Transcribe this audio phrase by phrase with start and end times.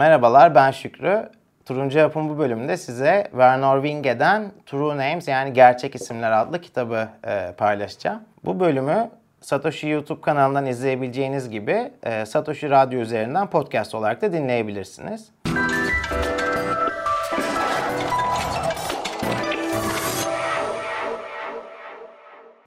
[0.00, 1.28] Merhabalar ben Şükrü.
[1.66, 7.52] Turuncu Yapım bu bölümünde size Werner Winge'den True Names yani Gerçek İsimler adlı kitabı e,
[7.52, 8.20] paylaşacağım.
[8.44, 9.10] Bu bölümü
[9.40, 15.32] Satoshi YouTube kanalından izleyebileceğiniz gibi e, Satoshi Radyo üzerinden podcast olarak da dinleyebilirsiniz.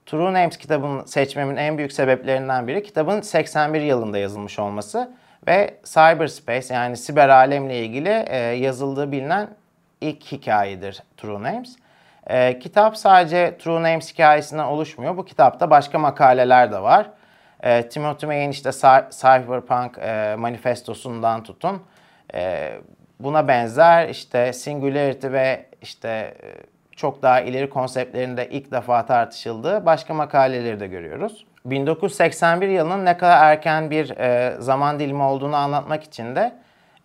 [0.06, 5.10] True Names kitabını seçmemin en büyük sebeplerinden biri kitabın 81 yılında yazılmış olması
[5.46, 9.48] ve cyberspace yani siber alemle ilgili e, yazıldığı bilinen
[10.00, 11.76] ilk hikayedir True Names.
[12.26, 15.16] E, kitap sadece True Names hikayesinden oluşmuyor.
[15.16, 17.10] Bu kitapta başka makaleler de var.
[17.62, 18.70] E, Timothy May'in işte
[19.10, 21.82] Cyberpunk e, manifestosundan tutun.
[22.34, 22.72] E,
[23.20, 26.08] buna benzer işte Singularity ve işte
[26.42, 31.46] e, çok daha ileri konseptlerinde ilk defa tartışıldığı başka makaleleri de görüyoruz.
[31.66, 36.52] 1981 yılının ne kadar erken bir e, zaman dilimi olduğunu anlatmak için de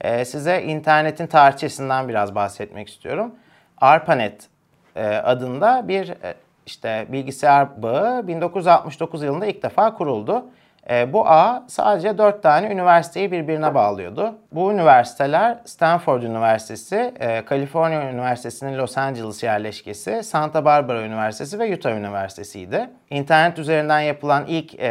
[0.01, 3.35] e, size internetin tarihçesinden biraz bahsetmek istiyorum.
[3.77, 4.47] ARPANET
[4.95, 10.45] e, adında bir e, işte bilgisayar bağı 1969 yılında ilk defa kuruldu.
[10.89, 14.35] E, bu ağ sadece 4 tane üniversiteyi birbirine bağlıyordu.
[14.51, 21.91] Bu üniversiteler Stanford Üniversitesi, e, Kaliforniya Üniversitesi'nin Los Angeles yerleşkesi, Santa Barbara Üniversitesi ve Utah
[21.91, 22.89] Üniversitesi'ydi.
[23.09, 24.89] İnternet üzerinden yapılan ilk e,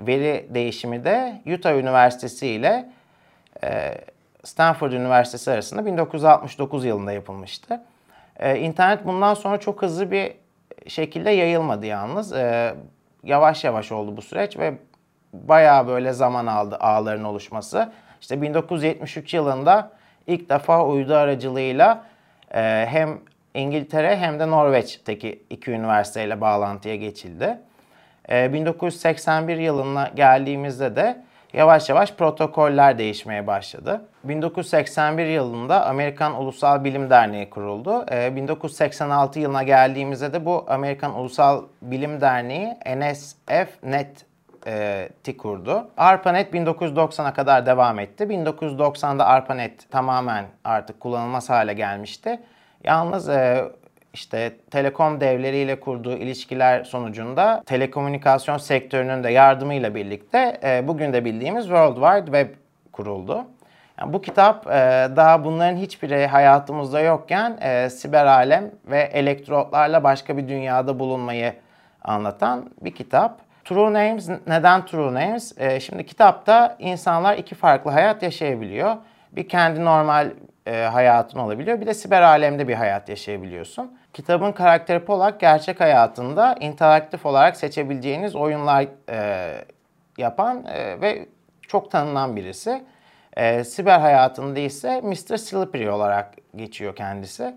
[0.00, 2.88] veri değişimi de Utah Üniversitesi ile
[3.64, 3.94] e,
[4.44, 7.82] Stanford Üniversitesi arasında 1969 yılında yapılmıştı.
[8.36, 10.32] E, internet bundan sonra çok hızlı bir
[10.88, 12.34] şekilde yayılmadı yalnız.
[13.24, 14.74] Yavaş yavaş oldu bu süreç ve
[15.32, 17.92] bayağı böyle zaman aldı ağların oluşması.
[18.20, 19.90] İşte 1973 yılında
[20.26, 22.04] ilk defa uydu aracılığıyla
[22.54, 23.18] e, hem
[23.54, 27.58] İngiltere hem de Norveç'teki iki üniversiteyle bağlantıya geçildi.
[28.30, 31.22] E, 1981 yılına geldiğimizde de
[31.52, 34.04] yavaş yavaş protokoller değişmeye başladı.
[34.24, 38.06] 1981 yılında Amerikan Ulusal Bilim Derneği kuruldu.
[38.10, 44.29] E, 1986 yılına geldiğimizde de bu Amerikan Ulusal Bilim Derneği NSF-NET
[44.66, 45.90] e, kurdu.
[45.96, 48.24] ARPANET 1990'a kadar devam etti.
[48.24, 52.40] 1990'da ARPANET tamamen artık kullanılmaz hale gelmişti.
[52.84, 53.64] Yalnız e,
[54.14, 61.64] işte telekom devleriyle kurduğu ilişkiler sonucunda telekomünikasyon sektörünün de yardımıyla birlikte e, bugün de bildiğimiz
[61.64, 62.54] World Wide Web
[62.92, 63.44] kuruldu.
[64.00, 64.70] Yani bu kitap e,
[65.16, 71.54] daha bunların hiçbiri hayatımızda yokken e, siber alem ve elektrotlarla başka bir dünyada bulunmayı
[72.04, 73.49] anlatan bir kitap.
[73.64, 75.58] True Names neden True Names?
[75.58, 78.96] Ee, şimdi kitapta insanlar iki farklı hayat yaşayabiliyor.
[79.32, 80.30] Bir kendi normal
[80.66, 81.80] e, hayatın olabiliyor.
[81.80, 83.98] Bir de siber alemde bir hayat yaşayabiliyorsun.
[84.12, 89.50] Kitabın karakteri Polak gerçek hayatında interaktif olarak seçebileceğiniz oyunlar e,
[90.18, 91.26] yapan e, ve
[91.68, 92.84] çok tanınan birisi.
[93.36, 95.36] E, siber hayatında ise Mr.
[95.36, 97.54] Slippery olarak geçiyor kendisi.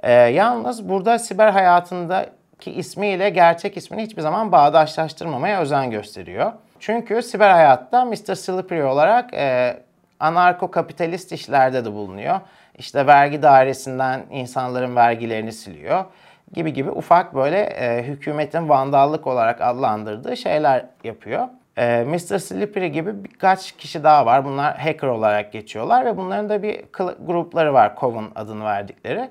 [0.00, 2.26] E, yalnız burada siber hayatında
[2.60, 6.52] ki ismiyle gerçek ismini hiçbir zaman bağdaşlaştırmamaya özen gösteriyor.
[6.80, 8.34] Çünkü siber hayatta Mr.
[8.34, 9.76] Slippery olarak e,
[10.20, 12.40] anarko-kapitalist işlerde de bulunuyor.
[12.78, 16.04] İşte vergi dairesinden insanların vergilerini siliyor
[16.52, 21.48] gibi gibi ufak böyle e, hükümetin vandallık olarak adlandırdığı şeyler yapıyor.
[21.78, 22.38] E, Mr.
[22.38, 24.44] Slippery gibi birkaç kişi daha var.
[24.44, 26.84] Bunlar hacker olarak geçiyorlar ve bunların da bir
[27.26, 27.92] grupları var.
[28.00, 29.30] Coven adını verdikleri.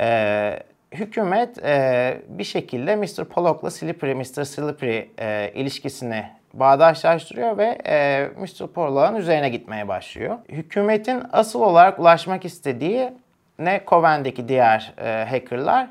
[0.00, 0.62] E,
[0.92, 3.24] hükümet e, bir şekilde Mr.
[3.24, 4.44] Pollock'la Slippery, Mr.
[4.44, 6.24] Slippery e, ilişkisini
[6.54, 8.66] bağdaşlaştırıyor ve e, Mr.
[8.66, 10.38] Pollock'un üzerine gitmeye başlıyor.
[10.48, 13.12] Hükümetin asıl olarak ulaşmak istediği
[13.58, 15.86] ne Coven'deki diğer e, hackerlar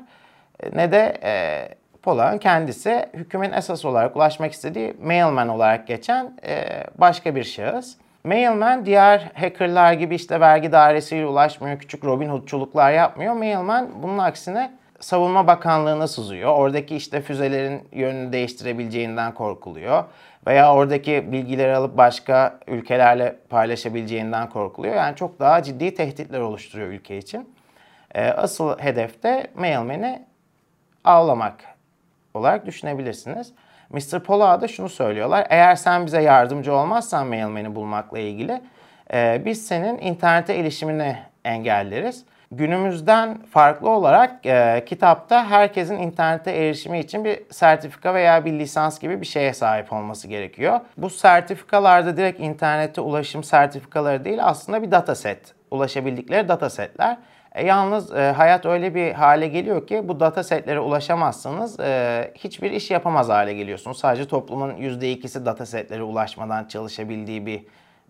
[0.62, 1.68] e, ne de e,
[2.02, 7.96] Pollock'un kendisi hükümetin esas olarak ulaşmak istediği mailman olarak geçen e, başka bir şahıs.
[8.24, 13.34] Mailman diğer hackerlar gibi işte vergi dairesiyle ulaşmıyor, küçük Robin Hood'çuluklar yapmıyor.
[13.34, 16.54] Mailman bunun aksine Savunma Bakanlığı'na sızıyor.
[16.54, 20.04] Oradaki işte füzelerin yönünü değiştirebileceğinden korkuluyor.
[20.46, 24.94] Veya oradaki bilgileri alıp başka ülkelerle paylaşabileceğinden korkuluyor.
[24.94, 27.54] Yani çok daha ciddi tehditler oluşturuyor ülke için.
[28.14, 30.26] Ee, asıl hedef de mailman'i
[31.04, 31.64] avlamak
[32.34, 33.52] olarak düşünebilirsiniz.
[33.90, 34.20] Mr.
[34.20, 35.46] Pollard'a şunu söylüyorlar.
[35.50, 38.60] Eğer sen bize yardımcı olmazsan mailman'i bulmakla ilgili
[39.12, 47.24] e, biz senin internete erişimini engelleriz günümüzden farklı olarak e, kitapta herkesin internete erişimi için
[47.24, 50.80] bir sertifika veya bir lisans gibi bir şeye sahip olması gerekiyor.
[50.96, 55.54] Bu sertifikalarda direkt internete ulaşım sertifikaları değil aslında bir dataset.
[55.70, 57.16] Ulaşabildikleri datasetler.
[57.54, 62.90] E, yalnız e, hayat öyle bir hale geliyor ki bu datasetlere ulaşamazsanız e, hiçbir iş
[62.90, 63.98] yapamaz hale geliyorsunuz.
[63.98, 67.64] Sadece toplumun %2'si datasetlere ulaşmadan çalışabildiği bir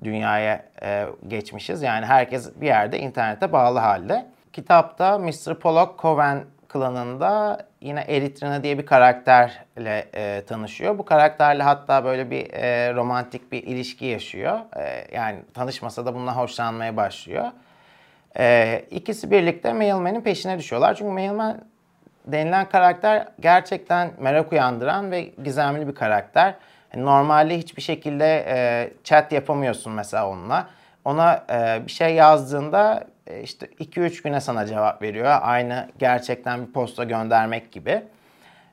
[0.05, 1.83] dünyaya e, geçmişiz.
[1.83, 4.27] Yani herkes bir yerde internete bağlı halde.
[4.53, 5.55] Kitapta Mr.
[5.55, 10.99] Pollock Coven klanında yine Eritrina diye bir karakterle e, tanışıyor.
[10.99, 14.61] Bu karakterle hatta böyle bir e, romantik bir ilişki yaşıyor.
[14.77, 17.45] E, yani tanışmasa da bununla hoşlanmaya başlıyor.
[18.39, 20.95] E, ikisi birlikte Mailman'in peşine düşüyorlar.
[20.95, 21.61] Çünkü Mailman
[22.27, 26.55] denilen karakter gerçekten merak uyandıran ve gizemli bir karakter.
[26.97, 30.69] Normalde hiçbir şekilde e, chat yapamıyorsun mesela onunla.
[31.05, 35.39] Ona e, bir şey yazdığında e, işte 2-3 güne sana cevap veriyor.
[35.41, 38.03] Aynı gerçekten bir posta göndermek gibi.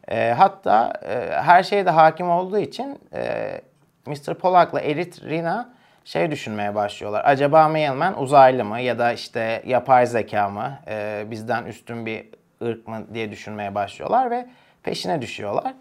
[0.07, 3.61] E, hatta e, her şeye de hakim olduğu için e,
[4.05, 4.33] Mr.
[4.33, 5.69] Polak'la Erit Rina
[6.05, 7.21] şey düşünmeye başlıyorlar.
[7.25, 12.25] Acaba Mailman uzaylı mı ya da işte yapay zeka mı, e, bizden üstün bir
[12.61, 14.45] ırk mı diye düşünmeye başlıyorlar ve
[14.83, 15.73] peşine düşüyorlar.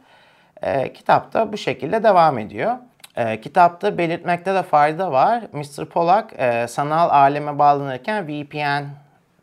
[0.63, 2.77] E, kitap da bu şekilde devam ediyor.
[3.17, 5.45] E, kitapta belirtmekte de fayda var.
[5.53, 5.85] Mr.
[5.85, 8.85] Pollack e, sanal aleme bağlanırken VPN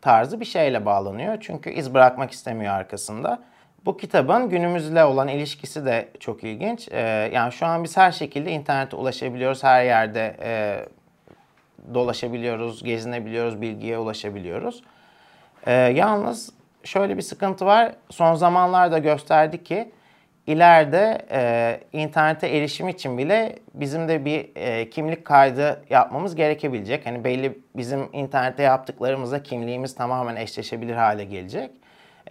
[0.02, 1.36] tarzı bir şeyle bağlanıyor.
[1.40, 3.38] Çünkü iz bırakmak istemiyor arkasında.
[3.84, 6.88] Bu kitabın günümüzle olan ilişkisi de çok ilginç.
[6.92, 7.00] E,
[7.32, 9.64] yani şu an biz her şekilde internete ulaşabiliyoruz.
[9.64, 10.80] Her yerde e,
[11.94, 14.82] dolaşabiliyoruz, gezinebiliyoruz, bilgiye ulaşabiliyoruz.
[15.66, 16.52] E, yalnız
[16.84, 17.92] şöyle bir sıkıntı var.
[18.10, 19.92] Son zamanlarda gösterdi ki
[20.46, 27.06] ileride e, internete erişim için bile bizim de bir e, kimlik kaydı yapmamız gerekebilecek.
[27.06, 31.70] Hani belli bizim internette yaptıklarımızla kimliğimiz tamamen eşleşebilir hale gelecek.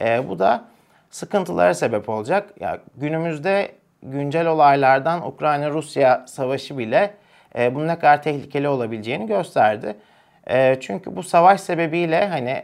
[0.01, 0.65] E, bu da
[1.09, 2.49] sıkıntılara sebep olacak.
[2.59, 3.71] Ya günümüzde
[4.03, 7.13] güncel olaylardan Ukrayna-Rusya savaşı bile
[7.57, 9.95] e, bunun ne kadar tehlikeli olabileceğini gösterdi.
[10.49, 12.63] E, çünkü bu savaş sebebiyle hani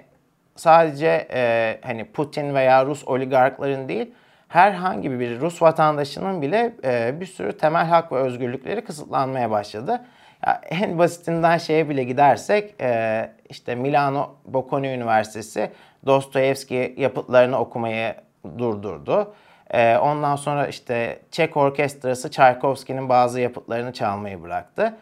[0.56, 4.12] sadece e, hani Putin veya Rus oligarkların değil
[4.50, 10.02] herhangi bir Rus vatandaşının bile e, bir sürü temel hak ve özgürlükleri kısıtlanmaya başladı.
[10.48, 15.72] Ya en basitinden şeye bile gidersek e, işte Milano Bocconi Üniversitesi
[16.06, 18.16] Dostoyevski yapıtlarını okumayı
[18.58, 19.34] durdurdu.
[19.72, 24.98] E, ondan sonra işte Çek Orkestrası Tchaikovsky'nin bazı yapıtlarını çalmayı bıraktı.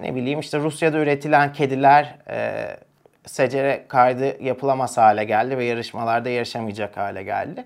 [0.00, 2.66] Ne bileyim işte Rusya'da üretilen kediler e,
[3.26, 7.64] secere kaydı yapılamaz hale geldi ve yarışmalarda yarışamayacak hale geldi.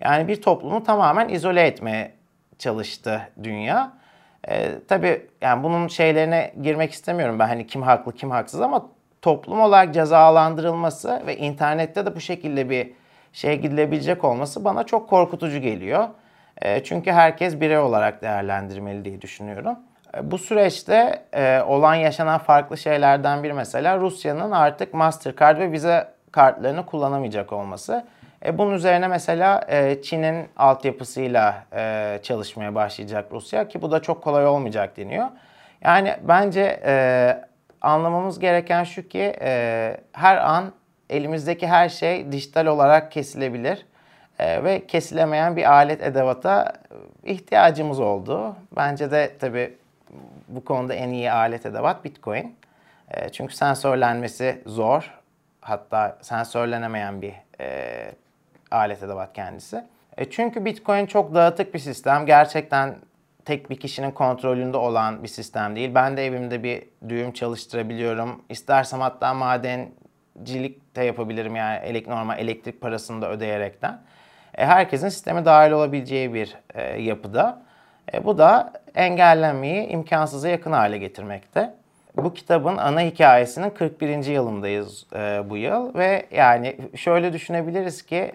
[0.00, 2.12] Yani bir toplumu tamamen izole etmeye
[2.58, 3.92] çalıştı dünya.
[4.48, 8.86] Ee, tabii yani bunun şeylerine girmek istemiyorum ben hani kim haklı kim haksız ama
[9.22, 12.90] toplum olarak cezalandırılması ve internette de bu şekilde bir
[13.32, 16.08] şeye gidilebilecek olması bana çok korkutucu geliyor.
[16.62, 19.78] E, çünkü herkes birey olarak değerlendirmeli diye düşünüyorum.
[20.16, 26.12] E, bu süreçte e, olan yaşanan farklı şeylerden bir mesela Rusya'nın artık Mastercard ve Visa
[26.32, 28.04] kartlarını kullanamayacak olması.
[28.44, 34.22] E, bunun üzerine mesela e, Çin'in altyapısıyla e, çalışmaya başlayacak Rusya ki bu da çok
[34.22, 35.26] kolay olmayacak deniyor.
[35.84, 37.44] Yani bence e,
[37.80, 40.72] anlamamız gereken şu ki e, her an
[41.10, 43.86] elimizdeki her şey dijital olarak kesilebilir
[44.38, 46.72] e, ve kesilemeyen bir alet edevata
[47.24, 48.56] ihtiyacımız oldu.
[48.76, 49.74] Bence de tabii
[50.48, 52.56] bu konuda en iyi alet edevat Bitcoin.
[53.10, 55.14] E, çünkü sensörlenmesi zor.
[55.60, 58.12] Hatta sensörlenemeyen bir e,
[58.70, 59.84] alet edevat kendisi.
[60.16, 62.26] E çünkü Bitcoin çok dağıtık bir sistem.
[62.26, 62.96] Gerçekten
[63.44, 65.94] tek bir kişinin kontrolünde olan bir sistem değil.
[65.94, 68.42] Ben de evimde bir düğüm çalıştırabiliyorum.
[68.48, 74.00] İstersem hatta madencilik de yapabilirim yani normal elektrik parasını da ödeyerekten.
[74.54, 77.62] E, herkesin sisteme dahil olabileceği bir e, yapıda.
[78.14, 81.74] E, bu da engellenmeyi imkansıza yakın hale getirmekte.
[82.16, 84.24] Bu kitabın ana hikayesinin 41.
[84.24, 88.32] yılındayız e, bu yıl ve yani şöyle düşünebiliriz ki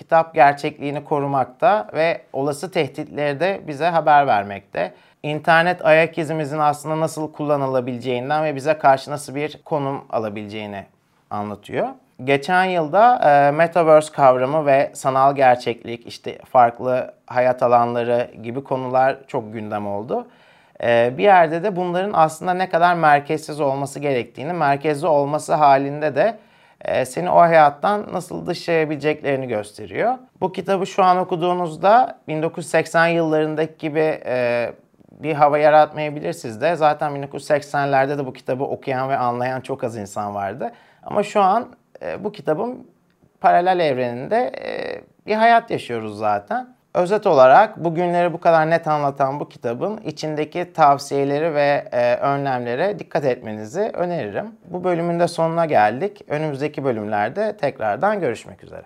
[0.00, 4.94] kitap gerçekliğini korumakta ve olası tehditleri de bize haber vermekte.
[5.22, 10.84] İnternet ayak izimizin aslında nasıl kullanılabileceğinden ve bize karşı nasıl bir konum alabileceğini
[11.30, 11.88] anlatıyor.
[12.24, 19.52] Geçen yılda e, Metaverse kavramı ve sanal gerçeklik, işte farklı hayat alanları gibi konular çok
[19.52, 20.26] gündem oldu.
[20.82, 26.38] E, bir yerde de bunların aslında ne kadar merkezsiz olması gerektiğini, merkezli olması halinde de
[27.04, 30.18] seni o hayattan nasıl dışlayabileceklerini gösteriyor.
[30.40, 34.72] Bu kitabı şu an okuduğunuzda 1980 yıllarındaki gibi e,
[35.10, 36.76] bir hava yaratmayabilir sizde.
[36.76, 40.72] Zaten 1980'lerde de bu kitabı okuyan ve anlayan çok az insan vardı.
[41.02, 41.68] Ama şu an
[42.02, 42.86] e, bu kitabın
[43.40, 44.52] paralel evreninde
[45.26, 46.74] bir hayat yaşıyoruz zaten.
[46.94, 53.24] Özet olarak bugünleri bu kadar net anlatan bu kitabın içindeki tavsiyeleri ve e, önlemlere dikkat
[53.24, 54.46] etmenizi öneririm.
[54.64, 56.22] Bu bölümün de sonuna geldik.
[56.28, 58.82] Önümüzdeki bölümlerde tekrardan görüşmek üzere.